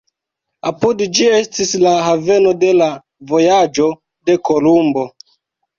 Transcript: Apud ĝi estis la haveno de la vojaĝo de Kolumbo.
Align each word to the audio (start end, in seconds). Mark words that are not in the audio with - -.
Apud 0.69 1.03
ĝi 1.19 1.27
estis 1.41 1.75
la 1.83 1.93
haveno 2.07 2.55
de 2.65 2.73
la 2.81 2.89
vojaĝo 3.35 3.95
de 4.29 4.43
Kolumbo. 4.53 5.11